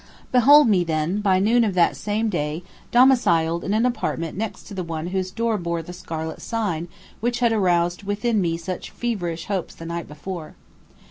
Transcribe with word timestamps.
Behold 0.31 0.67
me, 0.67 0.83
then, 0.83 1.19
by 1.19 1.37
noon 1.37 1.63
of 1.63 1.75
that 1.75 1.95
same 1.95 2.27
day 2.27 2.63
domiciled 2.89 3.63
in 3.63 3.71
an 3.71 3.85
apartment 3.85 4.35
next 4.35 4.63
to 4.63 4.73
the 4.73 4.81
one 4.83 5.05
whose 5.09 5.29
door 5.29 5.59
bore 5.59 5.83
that 5.83 5.93
scarlet 5.93 6.41
sign 6.41 6.87
which 7.19 7.37
had 7.37 7.53
aroused 7.53 8.01
within 8.01 8.41
me 8.41 8.57
such 8.57 8.89
feverish 8.89 9.45
hopes 9.45 9.75
the 9.75 9.85
night 9.85 10.07
before. 10.07 10.55